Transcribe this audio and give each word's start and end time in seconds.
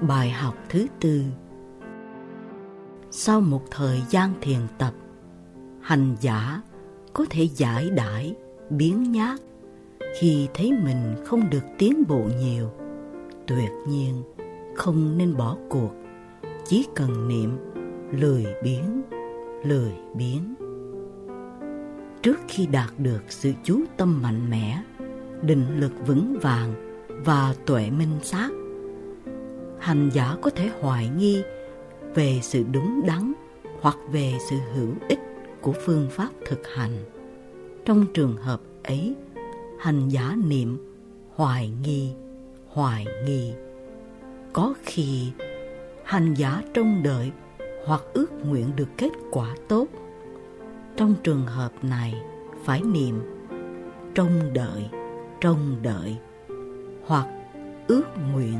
Bài 0.00 0.30
học 0.30 0.54
thứ 0.68 0.86
tư 1.00 1.22
Sau 3.10 3.40
một 3.40 3.62
thời 3.70 4.02
gian 4.10 4.32
thiền 4.40 4.60
tập, 4.78 4.92
hành 5.80 6.16
giả 6.20 6.62
có 7.12 7.24
thể 7.30 7.48
giải 7.54 7.90
đãi, 7.90 8.34
biến 8.70 9.12
nhát 9.12 9.40
khi 10.20 10.48
thấy 10.54 10.72
mình 10.72 11.14
không 11.24 11.50
được 11.50 11.64
tiến 11.78 12.04
bộ 12.08 12.22
nhiều. 12.40 12.70
Tuyệt 13.46 13.70
nhiên 13.88 14.22
không 14.76 15.18
nên 15.18 15.36
bỏ 15.36 15.56
cuộc, 15.68 15.90
chỉ 16.66 16.86
cần 16.94 17.28
niệm 17.28 17.58
lười 18.12 18.46
biến, 18.62 19.02
lười 19.64 19.92
biến. 20.14 20.54
Trước 22.22 22.38
khi 22.48 22.66
đạt 22.66 22.90
được 22.98 23.22
sự 23.28 23.52
chú 23.64 23.80
tâm 23.96 24.22
mạnh 24.22 24.50
mẽ, 24.50 24.82
định 25.42 25.80
lực 25.80 25.92
vững 26.06 26.38
vàng 26.42 26.74
và 27.24 27.54
tuệ 27.66 27.90
minh 27.90 28.18
sát, 28.22 28.50
hành 29.80 30.10
giả 30.12 30.36
có 30.42 30.50
thể 30.50 30.70
hoài 30.80 31.08
nghi 31.08 31.42
về 32.14 32.38
sự 32.42 32.64
đúng 32.72 33.02
đắn 33.06 33.32
hoặc 33.80 33.96
về 34.12 34.34
sự 34.50 34.56
hữu 34.74 34.94
ích 35.08 35.20
của 35.60 35.72
phương 35.86 36.08
pháp 36.10 36.28
thực 36.46 36.66
hành. 36.66 37.04
Trong 37.84 38.06
trường 38.14 38.36
hợp 38.36 38.60
ấy, 38.84 39.14
hành 39.78 40.08
giả 40.08 40.36
niệm 40.46 40.78
hoài 41.34 41.70
nghi, 41.82 42.12
hoài 42.68 43.06
nghi. 43.26 43.52
Có 44.52 44.74
khi 44.82 45.32
hành 46.04 46.34
giả 46.34 46.62
trông 46.74 47.02
đợi 47.02 47.32
hoặc 47.84 48.02
ước 48.12 48.32
nguyện 48.46 48.76
được 48.76 48.88
kết 48.96 49.10
quả 49.30 49.54
tốt. 49.68 49.86
Trong 50.96 51.14
trường 51.22 51.46
hợp 51.46 51.72
này, 51.82 52.14
phải 52.64 52.82
niệm 52.82 53.20
trông 54.14 54.52
đợi, 54.52 54.88
trông 55.40 55.76
đợi 55.82 56.16
hoặc 57.06 57.28
ước 57.88 58.04
nguyện, 58.32 58.58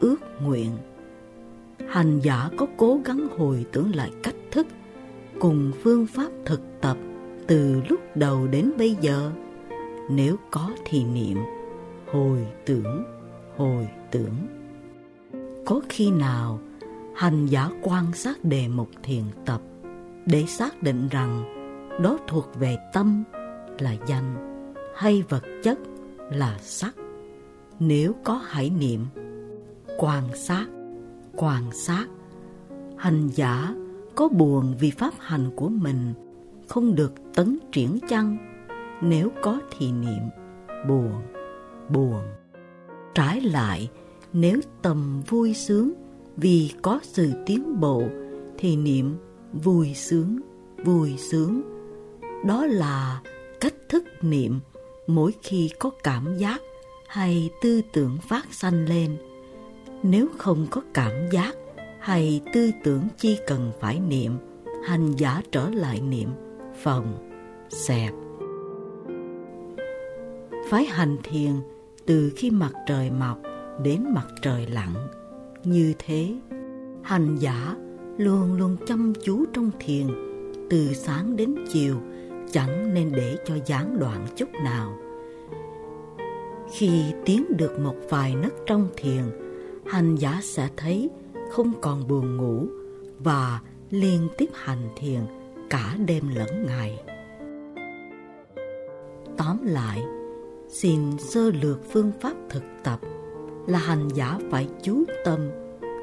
ước 0.00 0.16
nguyện. 0.42 0.70
Hành 1.88 2.20
giả 2.20 2.50
có 2.56 2.66
cố 2.76 3.00
gắng 3.04 3.28
hồi 3.38 3.66
tưởng 3.72 3.94
lại 3.94 4.10
cách 4.22 4.34
thức 4.50 4.66
cùng 5.40 5.72
phương 5.82 6.06
pháp 6.06 6.28
thực 6.44 6.60
tập 6.80 6.96
từ 7.46 7.82
lúc 7.88 8.00
đầu 8.14 8.46
đến 8.46 8.70
bây 8.78 8.96
giờ. 9.00 9.30
Nếu 10.10 10.36
có 10.50 10.70
thì 10.84 11.04
niệm, 11.04 11.38
hồi 12.12 12.46
tưởng, 12.66 13.04
hồi 13.56 13.88
tưởng. 14.10 14.46
Có 15.66 15.80
khi 15.88 16.10
nào 16.10 16.60
hành 17.14 17.46
giả 17.46 17.70
quan 17.82 18.12
sát 18.12 18.44
đề 18.44 18.68
mục 18.68 18.88
thiền 19.02 19.22
tập 19.44 19.60
để 20.26 20.44
xác 20.46 20.82
định 20.82 21.08
rằng 21.08 21.44
đó 22.02 22.18
thuộc 22.26 22.50
về 22.54 22.76
tâm 22.92 23.24
là 23.78 23.94
danh 24.06 24.34
hay 24.96 25.22
vật 25.28 25.44
chất 25.62 25.78
là 26.30 26.58
sắc. 26.60 26.94
Nếu 27.80 28.12
có 28.24 28.40
hãy 28.46 28.70
niệm, 28.70 29.06
quan 30.00 30.24
sát, 30.34 30.66
quan 31.36 31.72
sát, 31.72 32.06
hành 32.96 33.28
giả 33.28 33.74
có 34.14 34.28
buồn 34.28 34.74
vì 34.80 34.90
pháp 34.90 35.14
hành 35.18 35.50
của 35.56 35.68
mình 35.68 36.14
không 36.68 36.94
được 36.94 37.12
tấn 37.34 37.58
triển 37.72 37.98
chăng? 38.08 38.36
Nếu 39.02 39.30
có 39.42 39.60
thì 39.78 39.92
niệm, 39.92 40.22
buồn, 40.88 41.12
buồn. 41.88 42.20
Trái 43.14 43.40
lại, 43.40 43.90
nếu 44.32 44.60
tâm 44.82 45.22
vui 45.28 45.54
sướng 45.54 45.92
vì 46.36 46.72
có 46.82 47.00
sự 47.02 47.32
tiến 47.46 47.80
bộ 47.80 48.02
thì 48.58 48.76
niệm 48.76 49.16
vui 49.52 49.94
sướng, 49.94 50.40
vui 50.84 51.16
sướng. 51.18 51.62
Đó 52.46 52.66
là 52.66 53.22
cách 53.60 53.74
thức 53.88 54.04
niệm 54.22 54.60
mỗi 55.06 55.32
khi 55.42 55.70
có 55.78 55.90
cảm 56.04 56.36
giác 56.36 56.60
hay 57.06 57.50
tư 57.62 57.82
tưởng 57.92 58.18
phát 58.28 58.46
sanh 58.50 58.84
lên. 58.88 59.16
Nếu 60.02 60.28
không 60.38 60.66
có 60.70 60.80
cảm 60.94 61.12
giác 61.30 61.54
hay 62.00 62.40
tư 62.52 62.70
tưởng 62.84 63.02
chi 63.16 63.38
cần 63.46 63.72
phải 63.80 64.00
niệm, 64.00 64.32
hành 64.84 65.12
giả 65.16 65.42
trở 65.52 65.68
lại 65.70 66.00
niệm 66.00 66.28
phòng, 66.82 67.28
xẹp. 67.68 68.12
phải 70.68 70.84
hành 70.84 71.16
thiền 71.22 71.52
từ 72.06 72.32
khi 72.36 72.50
mặt 72.50 72.72
trời 72.86 73.10
mọc 73.10 73.38
đến 73.82 74.04
mặt 74.14 74.26
trời 74.42 74.66
lặn. 74.66 74.94
Như 75.64 75.94
thế, 75.98 76.34
hành 77.02 77.36
giả 77.36 77.76
luôn 78.18 78.54
luôn 78.54 78.76
chăm 78.86 79.12
chú 79.24 79.44
trong 79.52 79.70
thiền, 79.80 80.06
từ 80.70 80.92
sáng 80.92 81.36
đến 81.36 81.54
chiều, 81.72 81.96
chẳng 82.52 82.94
nên 82.94 83.12
để 83.12 83.36
cho 83.44 83.54
gián 83.66 83.98
đoạn 83.98 84.26
chút 84.36 84.48
nào. 84.64 84.98
Khi 86.72 87.02
tiến 87.24 87.44
được 87.56 87.80
một 87.80 87.96
vài 88.08 88.34
nấc 88.34 88.52
trong 88.66 88.88
thiền, 88.96 89.22
hành 89.88 90.16
giả 90.16 90.40
sẽ 90.42 90.68
thấy 90.76 91.10
không 91.50 91.72
còn 91.80 92.08
buồn 92.08 92.36
ngủ 92.36 92.66
và 93.18 93.60
liên 93.90 94.28
tiếp 94.38 94.48
hành 94.54 94.88
thiền 94.96 95.20
cả 95.70 95.96
đêm 96.06 96.28
lẫn 96.34 96.66
ngày. 96.66 97.02
Tóm 99.36 99.58
lại, 99.66 100.02
xin 100.68 101.18
sơ 101.18 101.50
lược 101.50 101.92
phương 101.92 102.12
pháp 102.20 102.32
thực 102.50 102.62
tập 102.84 103.00
là 103.66 103.78
hành 103.78 104.08
giả 104.14 104.38
phải 104.50 104.68
chú 104.82 105.04
tâm 105.24 105.40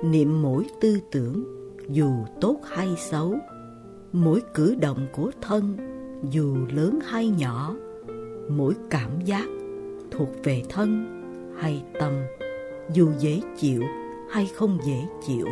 niệm 0.04 0.42
mỗi 0.42 0.66
tư 0.82 1.00
tưởng 1.12 1.44
dù 1.90 2.12
tốt 2.42 2.60
hay 2.64 2.96
xấu, 2.98 3.36
mỗi 4.12 4.42
cử 4.54 4.76
động 4.76 5.08
của 5.14 5.32
thân 5.42 5.78
dù 6.32 6.58
lớn 6.74 7.00
hay 7.06 7.28
nhỏ, 7.28 7.76
mỗi 8.50 8.74
cảm 8.90 9.22
giác 9.26 9.46
thuộc 10.12 10.30
về 10.44 10.64
thân 10.70 11.06
hay 11.60 11.84
tâm 12.00 12.14
dù 12.94 13.12
dễ 13.20 13.42
chịu 13.58 13.84
hay 14.32 14.48
không 14.56 14.78
dễ 14.86 15.06
chịu, 15.28 15.48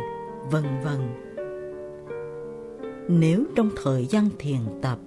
vân 0.50 0.64
vân. 0.84 1.00
Nếu 3.08 3.44
trong 3.56 3.70
thời 3.82 4.06
gian 4.06 4.28
thiền 4.38 4.60
tập 4.82 4.98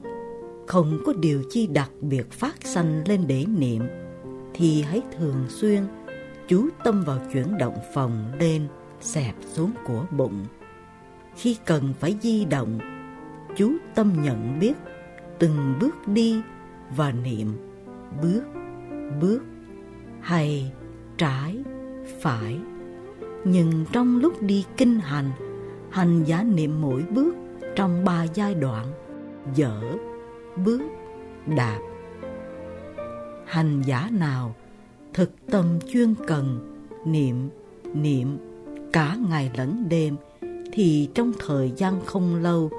không 0.68 1.00
có 1.06 1.14
điều 1.14 1.44
chi 1.50 1.68
đặc 1.68 1.92
biệt 2.02 2.32
phát 2.32 2.56
sanh 2.64 3.04
lên 3.08 3.28
để 3.28 3.46
niệm, 3.60 3.82
thì 4.54 4.82
hãy 4.82 5.02
thường 5.18 5.46
xuyên 5.48 5.84
chú 6.48 6.68
tâm 6.84 7.04
vào 7.04 7.20
chuyển 7.34 7.58
động 7.58 7.78
phòng 7.94 8.32
lên, 8.40 8.68
xẹp 9.02 9.36
xuống 9.42 9.72
của 9.86 10.06
bụng. 10.18 10.46
Khi 11.36 11.58
cần 11.66 11.94
phải 12.00 12.16
di 12.22 12.46
động, 12.46 12.80
chú 13.56 13.72
tâm 13.96 14.14
nhận 14.24 14.60
biết 14.60 14.74
từng 15.40 15.74
bước 15.80 16.08
đi 16.08 16.42
và 16.96 17.12
niệm 17.12 17.48
bước, 18.22 18.44
bước 19.22 19.40
hay 20.22 20.72
trái, 21.18 21.64
phải. 22.20 22.60
Nhưng 23.44 23.86
trong 23.92 24.20
lúc 24.20 24.42
đi 24.42 24.66
kinh 24.78 25.00
hành, 25.00 25.32
hành 25.90 26.24
giả 26.24 26.44
niệm 26.44 26.82
mỗi 26.82 27.04
bước 27.10 27.36
trong 27.76 28.06
ba 28.06 28.24
giai 28.34 28.56
đoạn 28.56 28.86
dở, 29.56 29.82
bước, 30.66 30.82
đạp. 31.46 31.80
Hành 33.46 33.82
giả 33.86 34.10
nào 34.12 34.56
thực 35.14 35.32
tâm 35.52 35.66
chuyên 35.88 36.16
cần 36.28 36.74
niệm, 37.06 37.50
niệm 37.94 38.38
cả 38.94 39.18
ngày 39.30 39.52
lẫn 39.58 39.86
đêm 39.90 40.16
thì 40.72 41.10
trong 41.14 41.32
thời 41.48 41.72
gian 41.78 42.06
không 42.06 42.36
lâu 42.36 42.70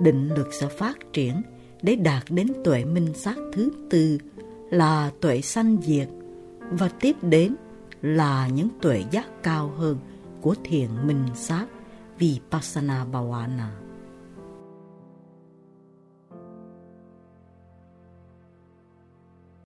định 0.00 0.28
lực 0.28 0.48
sẽ 0.54 0.66
phát 0.66 0.98
triển 1.12 1.42
để 1.82 1.96
đạt 1.96 2.22
đến 2.30 2.52
tuệ 2.64 2.84
minh 2.84 3.14
sát 3.14 3.36
thứ 3.52 3.70
tư 3.90 4.18
là 4.70 5.10
tuệ 5.20 5.40
sanh 5.40 5.76
diệt 5.82 6.08
và 6.70 6.88
tiếp 7.00 7.16
đến 7.22 7.54
là 8.04 8.48
những 8.48 8.68
tuệ 8.80 9.04
giác 9.10 9.26
cao 9.42 9.68
hơn 9.76 9.98
của 10.40 10.54
thiền 10.64 10.88
minh 11.06 11.26
sát 11.34 11.66
Vipassana 12.18 13.04
Bhavana. 13.04 13.70